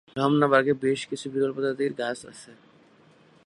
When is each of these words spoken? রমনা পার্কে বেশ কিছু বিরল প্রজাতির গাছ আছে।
রমনা 0.17 0.47
পার্কে 0.51 0.73
বেশ 0.83 0.99
কিছু 1.09 1.25
বিরল 1.33 1.51
প্রজাতির 1.55 1.93
গাছ 1.93 2.19
আছে। 2.31 2.51